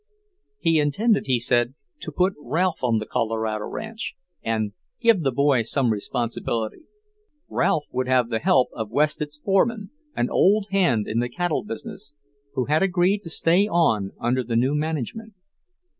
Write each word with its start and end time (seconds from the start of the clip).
He 0.57 0.79
intended, 0.79 1.27
he 1.27 1.39
said, 1.39 1.75
to 1.99 2.11
put 2.11 2.33
Ralph 2.41 2.83
on 2.83 2.97
the 2.97 3.05
Colorado 3.05 3.65
ranch 3.65 4.15
and 4.41 4.73
"give 4.99 5.21
the 5.21 5.31
boy 5.31 5.61
some 5.61 5.91
responsibility." 5.91 6.85
Ralph 7.47 7.83
would 7.91 8.07
have 8.07 8.29
the 8.29 8.39
help 8.39 8.69
of 8.73 8.89
Wested's 8.89 9.37
foreman, 9.37 9.91
an 10.15 10.27
old 10.31 10.65
hand 10.71 11.07
in 11.07 11.19
the 11.19 11.29
cattle 11.29 11.63
business, 11.63 12.15
who 12.55 12.65
had 12.65 12.81
agreed 12.81 13.21
to 13.21 13.29
stay 13.29 13.67
on 13.67 14.13
under 14.19 14.43
the 14.43 14.55
new 14.55 14.73
management. 14.73 15.33